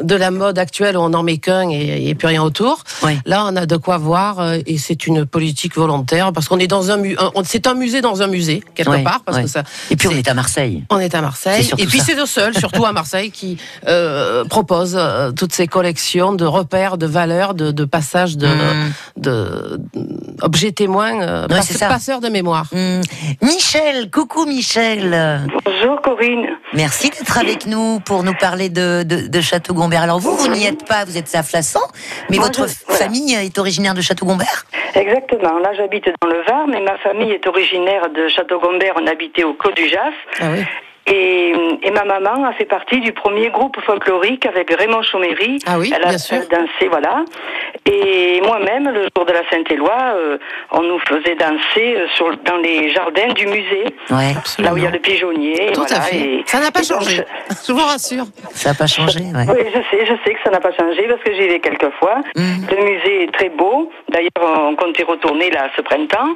de 0.02 0.15
la 0.15 0.32
mode 0.32 0.58
actuelle 0.58 0.96
où 0.98 1.02
on 1.02 1.10
n'en 1.10 1.24
met 1.24 1.38
qu'un 1.39 1.70
et, 1.70 2.08
et 2.10 2.15
plus 2.15 2.28
rien 2.28 2.42
autour. 2.44 2.84
Oui. 3.04 3.18
Là, 3.26 3.46
on 3.46 3.56
a 3.56 3.65
de 3.65 3.78
quoi 3.78 3.98
voir 3.98 4.39
euh, 4.39 4.58
et 4.65 4.78
c'est 4.78 5.06
une 5.08 5.26
politique 5.26 5.76
volontaire 5.76 6.32
parce 6.34 6.48
qu'on 6.48 6.60
est 6.60 6.69
dans 6.70 6.92
un, 6.92 7.04
un- 7.04 7.32
c'est 7.44 7.68
un 7.68 7.74
musée 7.74 8.00
dans 8.02 8.22
un 8.22 8.28
musée 8.28 8.64
quelque 8.76 8.90
Ouais, 8.92 9.04
part 9.04 9.22
parce 9.26 9.38
ouais. 9.38 9.44
que 9.44 9.50
ça. 9.50 9.64
Et 9.92 9.96
puis 9.98 10.08
on 10.08 10.12
est 10.12 10.28
à 10.30 10.34
Marseille. 10.34 10.84
on 10.90 11.00
est 11.00 11.14
à 11.14 11.22
Marseille 11.22 11.70
et 11.78 11.86
puis 11.86 12.00
c'est 12.00 12.16
le 12.16 12.26
seul, 12.26 12.56
surtout 12.58 12.86
à 12.86 12.94
Marseille, 12.94 13.32
qui 13.32 13.58
euh, 13.88 14.46
propose 14.46 14.96
euh, 14.98 15.32
toutes 15.32 15.52
ces 15.54 15.68
collections 15.68 16.32
de 16.32 16.46
repères, 16.46 16.98
de 16.98 17.06
valeurs, 17.06 17.54
de, 17.56 17.72
de 17.72 17.84
passages, 17.86 18.38
de, 18.38 18.48
Mm. 18.48 18.92
de, 19.18 19.80
objets 20.42 20.72
témoins, 20.72 21.22
euh, 21.22 21.42
Ouais, 21.48 21.56
passe- 21.58 21.78
passeurs 21.78 22.22
de 22.22 22.30
mémoire. 22.30 22.66
Hmm. 22.72 23.02
Michel, 23.42 24.10
coucou 24.12 24.46
Michel. 24.46 25.42
Bonjour 25.66 26.02
Corinne. 26.02 26.46
Merci 26.74 27.10
d'être 27.10 27.38
avec 27.38 27.66
nous 27.66 28.00
pour 28.02 28.24
nous 28.24 28.34
parler 28.34 28.70
de, 28.70 29.04
de, 29.04 29.28
de 29.28 29.42
Château-Gombert. 29.42 30.02
Alors 30.04 30.20
vous, 30.20 30.36
vous 30.36 30.48
n'y 30.50 30.66
êtes 30.66 30.86
pas, 30.88 31.06
vous 31.06 31.18
êtes 31.18 31.34
à 31.36 31.44
Flassan, 31.44 31.82
mais 32.30 32.38
Moi, 32.38 32.46
votre 32.48 32.68
je- 32.68 32.74
voilà. 32.88 33.06
famille 33.06 33.34
est 33.34 33.58
originaire 33.58 33.94
de 33.94 34.02
Château-Gombert? 34.02 34.66
Exactement. 34.96 35.58
Là, 35.60 35.72
j'habite 35.76 36.06
dans 36.22 36.28
le 36.28 36.42
Mais 36.68 36.82
ma 36.82 36.98
famille 36.98 37.32
est 37.32 37.46
originaire 37.48 38.10
de 38.10 38.28
Château-Gombert. 38.28 38.96
On 39.02 39.08
habitait 39.08 39.44
au 39.44 39.54
Clos 39.54 39.72
du 39.72 39.88
Jas. 39.88 40.12
Ah 40.40 40.46
oui. 40.52 40.64
Et, 41.12 41.54
et 41.84 41.91
ma 41.91 42.04
maman 42.06 42.45
a 42.45 42.54
fait 42.54 42.65
partie 42.65 43.00
du 43.00 43.12
premier 43.13 43.50
groupe 43.50 43.80
folklorique 43.82 44.45
avec 44.45 44.72
Raymond 44.74 45.02
Chauméry. 45.02 45.58
Ah 45.65 45.78
oui, 45.80 45.91
elle 45.95 46.04
a, 46.04 46.10
bien 46.10 46.17
sûr. 46.17 46.38
elle 46.38 46.48
dansait, 46.48 46.88
voilà. 46.89 47.26
Et 47.91 48.41
moi-même, 48.41 48.89
le 48.93 49.08
jour 49.15 49.26
de 49.26 49.32
la 49.34 49.41
Saint-Éloi, 49.50 49.98
euh, 50.15 50.38
on 50.72 50.82
nous 50.84 51.00
faisait 51.00 51.36
danser 51.36 51.95
euh, 51.98 52.08
sur, 52.15 52.36
dans 52.45 52.58
les 52.58 52.91
jardins 52.93 53.30
du 53.34 53.48
musée, 53.48 53.86
Ouais, 54.12 54.34
là 54.60 54.74
où 54.74 54.78
il 54.78 54.84
y 54.84 54.88
a 54.88 54.91
le 54.91 55.00
pigeonnier. 55.00 55.72
Tout 55.74 55.82
voilà, 55.82 55.98
à 55.98 56.02
fait. 56.02 56.17
et- 56.17 56.43
Ça 56.45 56.60
n'a 56.60 56.69
pas 56.72 56.82
et 56.82 56.88
donc, 56.88 57.02
changé. 57.02 57.24
Je 57.67 57.72
vous 57.74 57.80
rassure. 57.80 58.26
ça 58.52 58.69
n'a 58.69 58.76
pas 58.76 58.88
changé. 58.88 59.19
ouais. 59.22 59.45
Oui, 59.50 59.63
je 59.74 59.80
sais, 59.89 60.06
je 60.06 60.13
sais 60.24 60.34
que 60.36 60.39
ça 60.43 60.52
n'a 60.52 60.60
pas 60.60 60.72
changé 60.74 61.08
parce 61.08 61.22
que 61.24 61.34
j'y 61.34 61.48
vais 61.48 61.60
quelques 61.60 61.91
fois. 62.00 62.15
Mhm. 62.36 62.67
Le 62.69 62.84
musée 62.84 63.24
est 63.24 63.32
très 63.34 63.50
beau. 63.50 63.91
D'ailleurs, 64.10 64.30
on 64.69 64.76
compte 64.76 64.98
y 65.00 65.04
retourner 65.04 65.50
là 65.50 65.69
ce 65.76 65.82
printemps. 65.82 66.36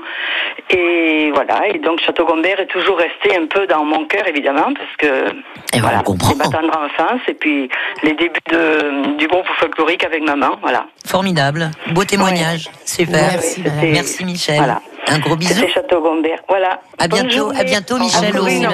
Et 0.72 1.32
voilà. 1.34 1.68
Et 1.68 1.78
donc, 1.80 2.00
Château 2.02 2.26
Gombert 2.26 2.60
est 2.60 2.68
toujours 2.68 2.98
resté 2.98 3.38
un 3.38 3.46
peu 3.46 3.68
dans 3.68 3.84
mon 3.84 4.06
cœur, 4.06 4.28
évidemment, 4.28 4.63
parce 4.74 4.96
que 4.98 5.76
Et 5.76 5.82
ben, 5.82 5.90
on 6.00 6.04
comprend. 6.04 6.30
c'est 6.30 6.38
ma 6.38 6.46
tendre 6.46 6.78
enfance 6.78 7.22
et 7.28 7.34
puis 7.34 7.70
les 8.04 8.14
débuts 8.14 8.40
de, 8.52 9.18
du 9.18 9.28
groupe 9.28 9.46
folklorique 9.60 10.04
avec 10.04 10.24
maman. 10.24 10.58
Voilà. 10.62 10.86
Formidable. 11.06 11.72
Beau 11.92 12.06
témoignage. 12.06 12.70
Super. 12.86 13.40
Merci, 13.84 14.24
Michel. 14.26 14.58
Voilà. 14.58 14.82
Un 15.08 15.20
gros 15.20 15.36
bisou. 15.36 15.54
C'était 15.54 15.72
Château 15.72 16.02
Gombert. 16.02 16.40
Voilà. 16.48 16.82
À 16.98 17.08
Bonne 17.08 17.28
bientôt, 17.28 17.52
à 17.58 17.64
bientôt 17.64 17.98
Michel 18.00 18.36
au, 18.36 18.40
Corinne. 18.40 18.68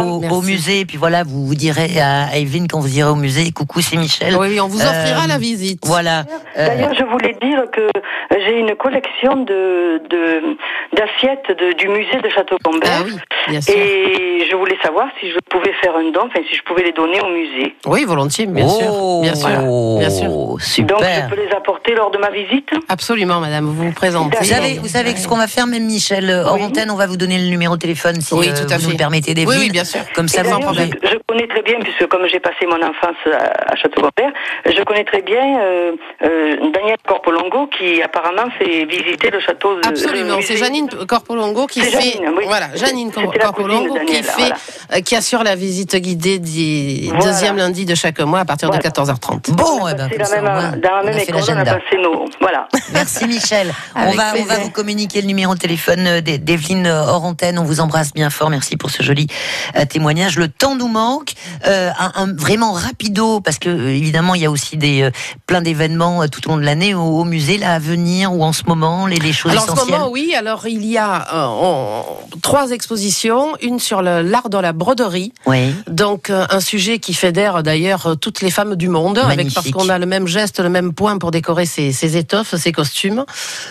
Au 0.00 0.34
au- 0.36 0.42
musée. 0.42 0.80
Et 0.80 0.84
puis 0.86 0.96
voilà, 0.96 1.22
vous 1.24 1.46
vous 1.46 1.54
direz 1.54 2.00
à 2.00 2.36
Evelyne 2.36 2.66
quand 2.68 2.80
vous 2.80 2.98
irez 2.98 3.10
au 3.10 3.14
musée, 3.16 3.50
coucou 3.52 3.80
c'est 3.80 3.96
Michel. 3.96 4.34
Oui, 4.36 4.48
oui, 4.50 4.60
on 4.60 4.68
vous 4.68 4.80
offrira 4.80 5.24
Euh, 5.24 5.28
la 5.28 5.38
visite. 5.38 5.80
Voilà. 5.84 6.24
Euh, 6.56 6.66
D'ailleurs, 6.66 6.94
je 6.98 7.04
voulais 7.04 7.36
dire 7.42 7.64
que 7.72 7.88
j'ai 8.30 8.58
une 8.58 8.74
collection 8.76 9.36
de 9.44 10.00
d'assiettes 10.92 11.48
de- 11.58 11.72
du 11.74 11.88
musée 11.88 12.20
de 12.22 12.28
Château 12.30 12.56
Gombert. 12.64 12.90
Ah 13.00 13.02
oui, 13.04 13.16
bien 13.48 13.60
sûr. 13.60 13.74
Et 13.74 14.46
je 14.50 14.56
voulais 14.56 14.76
savoir 14.82 15.08
si 15.20 15.30
je 15.30 15.38
pouvais 15.50 15.72
faire 15.82 15.94
un 15.96 16.10
don, 16.10 16.22
enfin 16.26 16.40
si 16.48 16.56
je 16.56 16.62
pouvais 16.62 16.82
les 16.84 16.92
donner 16.92 17.20
au 17.20 17.28
musée. 17.28 17.74
Oui, 17.86 18.04
volontiers, 18.04 18.46
bien 18.46 18.68
sûr. 18.68 18.86
oh, 18.90 19.20
Bien 19.22 19.34
sûr. 19.34 19.48
Bien 19.98 20.10
sûr. 20.10 20.28
Donc 20.28 20.60
Super. 20.60 21.28
je 21.28 21.34
peux 21.34 21.40
les 21.40 21.50
apporter 21.52 21.94
lors 21.94 22.10
de 22.10 22.18
ma 22.18 22.30
visite? 22.30 22.68
Absolument, 22.88 23.40
madame. 23.40 23.66
Vous 23.66 23.86
vous 23.86 23.92
présentez. 23.92 24.36
Vous 24.38 24.44
savez, 24.44 24.78
vous 24.78 24.88
savez 24.88 25.14
ce 25.16 25.26
qu'on 25.28 25.36
va 25.36 25.46
faire, 25.46 25.66
même 25.74 25.86
Michel, 25.86 26.30
euh, 26.30 26.44
hors 26.44 26.54
Oui. 26.54 26.62
antenne, 26.64 26.90
on 26.90 26.96
va 26.96 27.06
vous 27.06 27.16
donner 27.16 27.38
le 27.38 27.48
numéro 27.48 27.74
de 27.76 27.80
téléphone 27.80 28.20
si 28.20 28.32
Oui, 28.34 28.48
euh, 28.48 28.52
tout 28.54 28.72
à 28.72 28.76
vous 28.78 28.84
fait. 28.84 28.90
nous 28.92 28.96
permettez 28.96 29.34
d'Evelyne. 29.34 29.58
Oui, 29.58 29.64
oui, 29.66 29.70
bien 29.70 29.84
sûr. 29.84 30.00
Comme 30.14 30.28
ça, 30.28 30.42
vous 30.42 30.58
pouvez. 30.60 30.90
je, 31.02 31.08
je 31.08 31.16
connais 31.26 31.48
très 31.48 31.62
bien, 31.62 31.74
puisque 31.82 32.06
comme 32.06 32.26
j'ai 32.30 32.40
passé 32.40 32.66
mon 32.66 32.76
enfance 32.76 33.16
à, 33.26 33.72
à 33.72 33.76
Château 33.76 34.00
Gombert, 34.02 34.32
je 34.66 34.82
connais 34.84 35.04
très 35.04 35.22
bien 35.22 35.58
euh, 35.60 35.92
euh, 36.24 36.56
Daniel 36.72 36.96
Corpolongo 37.06 37.66
qui 37.76 38.00
apparemment 38.02 38.48
fait 38.58 38.84
visiter 38.84 39.30
le 39.30 39.40
château. 39.40 39.80
De, 39.80 39.88
Absolument, 39.88 40.38
c'est. 40.40 40.56
Janine 40.56 40.88
Corpolongo 41.08 41.66
qui 41.66 41.80
fait 41.80 41.90
Janine, 41.90 42.30
oui. 42.36 42.44
voilà 42.46 42.68
Janine 42.76 43.10
Cor- 43.10 43.32
Corpolongo 43.40 43.94
qui 44.06 44.22
fait 44.22 44.32
voilà. 44.38 44.54
euh, 44.94 45.00
qui 45.00 45.16
assure 45.16 45.42
la 45.42 45.56
visite 45.56 45.96
guidée 45.96 46.38
du 46.38 47.08
Voilà. 47.08 47.24
deuxième 47.24 47.56
lundi 47.56 47.84
de 47.84 47.94
chaque 47.94 48.20
mois 48.20 48.40
à 48.40 48.44
partir 48.44 48.68
Voilà. 48.68 48.82
de 48.82 48.88
14h30. 48.88 49.50
Bon, 49.52 49.64
On 49.82 49.86
a 49.86 49.92
eh 49.92 49.94
ben, 49.94 50.08
comme 50.10 50.24
ça, 50.24 50.40
même, 50.40 50.80
dans 50.80 50.90
la 50.90 51.00
on 51.02 51.04
même 51.04 51.18
école, 51.18 51.40
on 51.48 51.56
a 51.58 51.64
passé 51.64 51.96
nos. 52.00 52.24
Voilà. 52.40 52.68
Merci 52.92 53.26
Michel. 53.26 53.72
on 53.96 54.10
va, 54.12 54.32
on 54.38 54.44
va 54.44 54.58
vous 54.58 54.70
communiquer 54.70 55.20
le 55.20 55.26
numéro 55.26 55.54
de 55.54 55.58
téléphone 55.68 56.06
euh, 56.06 56.20
d'E- 56.20 56.36
d'Evelyne 56.36 56.86
euh, 56.86 57.04
hors 57.06 57.24
antenne. 57.24 57.58
On 57.58 57.64
vous 57.64 57.80
embrasse 57.80 58.12
bien 58.12 58.28
fort. 58.28 58.50
Merci 58.50 58.76
pour 58.76 58.90
ce 58.90 59.02
joli 59.02 59.28
euh, 59.76 59.86
témoignage. 59.86 60.36
Le 60.36 60.48
temps 60.48 60.76
nous 60.76 60.88
manque. 60.88 61.32
Euh, 61.66 61.90
un, 61.98 62.12
un- 62.16 62.34
vraiment 62.34 62.72
rapido 62.72 63.40
parce 63.40 63.58
que 63.58 63.70
évidemment 63.70 64.34
il 64.34 64.42
y 64.42 64.44
a 64.44 64.50
aussi 64.50 64.76
des 64.76 65.08
plein 65.46 65.62
d'événements 65.62 66.26
tout 66.28 66.46
au 66.46 66.50
long 66.52 66.58
de 66.58 66.64
l'année 66.64 66.94
au, 66.94 67.00
au 67.00 67.24
musée 67.24 67.56
là 67.56 67.72
à 67.74 67.78
venir 67.78 68.32
ou 68.34 68.44
en 68.44 68.52
ce 68.52 68.64
moment 68.66 69.06
les, 69.06 69.16
les 69.16 69.32
choses 69.32 69.52
Alors 69.52 69.64
en 69.64 69.66
ce 69.68 69.72
essentielles. 69.72 69.98
moment, 70.00 70.10
oui. 70.12 70.34
Alors 70.36 70.66
il 70.66 70.84
y 70.84 70.98
a 70.98 71.26
euh, 71.34 71.46
on- 71.48 72.04
trois 72.42 72.70
expositions, 72.72 73.56
une 73.62 73.78
sur 73.80 74.02
l'art 74.02 74.50
dans 74.50 74.60
la 74.60 74.74
broderie. 74.74 75.32
Oui. 75.46 75.74
Donc 75.88 76.28
euh, 76.28 76.44
un 76.50 76.60
sujet 76.60 76.98
qui 76.98 77.14
fédère 77.14 77.62
d'ailleurs 77.62 78.16
toutes 78.20 78.42
les 78.42 78.50
femmes 78.50 78.76
du 78.76 78.88
monde, 78.88 79.16
avec 79.18 79.52
parce 79.54 79.70
qu'on 79.70 79.88
a 79.88 79.98
le 79.98 80.06
même 80.06 80.26
geste, 80.26 80.60
le 80.60 80.68
même 80.68 80.92
point 80.92 81.16
pour 81.16 81.30
décorer 81.30 81.64
ses, 81.64 81.92
ses 81.92 82.18
étoffes, 82.18 82.54
ses 82.56 82.72
costumes. 82.72 83.24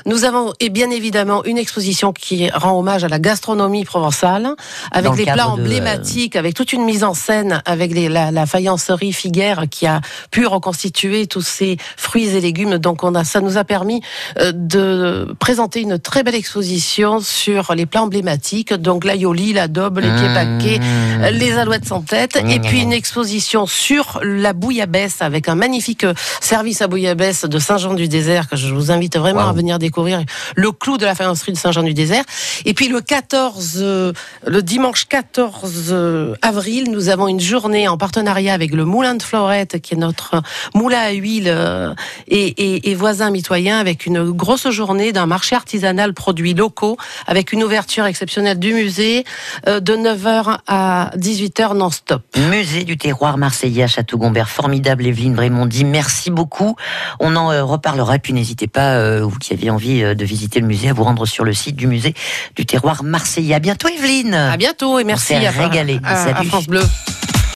Nous 0.07 0.23
avons 0.23 0.53
et 0.59 0.69
bien 0.69 0.89
évidemment 0.89 1.43
une 1.45 1.59
exposition 1.59 1.82
qui 2.19 2.49
rend 2.49 2.77
hommage 2.79 3.03
à 3.03 3.07
la 3.07 3.19
gastronomie 3.19 3.85
provençale, 3.85 4.55
avec 4.91 5.13
des 5.13 5.23
plats 5.23 5.35
de, 5.35 5.39
euh, 5.39 5.43
emblématiques, 5.43 6.35
avec 6.35 6.53
toute 6.53 6.73
une 6.73 6.83
mise 6.85 7.03
en 7.03 7.13
scène, 7.13 7.61
avec 7.65 7.93
les- 7.93 8.09
la, 8.09 8.31
la 8.31 8.45
faïencerie 8.45 9.13
Figuère 9.13 9.65
qui 9.69 9.85
a 9.87 10.01
pu 10.31 10.45
reconstituer 10.47 11.27
tous 11.27 11.41
ces 11.41 11.77
fruits 11.97 12.29
et 12.35 12.41
légumes. 12.41 12.77
Donc 12.77 13.03
on 13.03 13.15
a, 13.15 13.23
ça 13.23 13.41
nous 13.41 13.57
a 13.57 13.63
permis 13.63 14.01
euh, 14.39 14.51
de 14.53 15.35
présenter 15.39 15.81
une 15.81 15.99
très 15.99 16.23
belle 16.23 16.35
exposition 16.35 17.19
sur 17.19 17.73
les 17.75 17.85
plats 17.85 18.03
emblématiques, 18.03 18.73
donc 18.73 19.03
l'aioli, 19.05 19.53
la 19.53 19.67
daube, 19.67 19.99
les 19.99 20.09
pieds 20.09 20.33
paquets, 20.33 20.79
Mmh. 20.79 21.25
les 21.33 21.53
alouettes 21.57 21.85
sans 21.85 22.01
tête, 22.01 22.37
et 22.47 22.59
puis 22.59 22.81
une 22.81 22.93
exposition 22.93 23.65
sur 23.65 24.19
la 24.23 24.53
bouillabaisse 24.53 25.21
avec 25.21 25.47
un 25.49 25.55
magnifique 25.55 26.05
service 26.41 26.81
à 26.81 26.87
bouillabaisse 26.87 27.45
de 27.45 27.59
Saint-Jean-du-Désert 27.59 28.47
que 28.49 28.55
je 28.55 28.73
vous 28.73 28.91
invite 28.91 29.17
vraiment 29.17 29.41
Wow. 29.43 29.49
à 29.49 29.53
venir 29.53 29.79
découvrir 29.79 30.21
le 30.55 30.71
clou 30.71 30.97
de 30.97 31.05
la 31.05 31.15
faïencerie 31.15 31.53
de 31.53 31.57
Saint-Jean-du-Désert. 31.73 32.23
Et 32.65 32.73
puis 32.73 32.87
le 32.87 33.01
14, 33.01 33.77
euh, 33.81 34.13
le 34.45 34.61
dimanche 34.61 35.05
14 35.05 35.87
euh, 35.91 36.35
avril, 36.41 36.91
nous 36.91 37.09
avons 37.09 37.27
une 37.27 37.39
journée 37.39 37.87
en 37.87 37.97
partenariat 37.97 38.53
avec 38.53 38.73
le 38.73 38.85
Moulin 38.85 39.15
de 39.15 39.23
Florette 39.23 39.81
qui 39.81 39.95
est 39.95 39.97
notre 39.97 40.41
moulin 40.75 40.99
à 40.99 41.11
huile 41.11 41.47
euh, 41.47 41.93
et, 42.27 42.45
et, 42.45 42.91
et 42.91 42.95
voisin 42.95 43.31
mitoyen 43.31 43.79
avec 43.79 44.05
une 44.05 44.31
grosse 44.31 44.69
journée 44.69 45.11
d'un 45.11 45.25
marché 45.25 45.55
artisanal 45.55 46.13
produits 46.13 46.53
locaux 46.53 46.97
avec 47.25 47.53
une 47.53 47.63
ouverture 47.63 48.05
exceptionnelle 48.05 48.59
du 48.59 48.73
musée 48.73 49.23
de 49.65 49.95
9h 49.95 50.59
à 50.67 51.11
18h 51.17 51.75
non-stop. 51.75 52.21
Musée 52.49 52.83
du 52.83 52.97
terroir 52.97 53.37
marseillais 53.37 53.83
à 53.83 53.87
Château-Gombert. 53.87 54.49
Formidable, 54.49 55.07
Evelyne 55.07 55.33
Brémondi. 55.33 55.85
Merci 55.85 56.29
beaucoup. 56.29 56.75
On 57.19 57.35
en 57.35 57.65
reparlera. 57.65 58.19
Puis 58.19 58.33
n'hésitez 58.33 58.67
pas, 58.67 59.21
vous 59.21 59.37
qui 59.39 59.53
avez 59.53 59.69
envie 59.69 60.01
de 60.01 60.25
visiter 60.25 60.59
le 60.59 60.67
musée, 60.67 60.89
à 60.89 60.93
vous 60.93 61.03
rendre 61.03 61.25
sur 61.25 61.43
le 61.43 61.53
site 61.53 61.62
du 61.71 61.87
musée 61.87 62.13
du 62.55 62.65
terroir 62.65 63.03
marseillais. 63.03 63.55
À 63.55 63.59
bientôt, 63.59 63.87
Evelyne. 63.87 64.33
À 64.33 64.57
bientôt 64.57 64.99
et 64.99 65.03
merci 65.03 65.33
à, 65.33 65.51
régalé. 65.51 65.99
à- 66.03 66.39
à. 66.39 66.43
France 66.43 66.67
Bleu. 66.67 66.83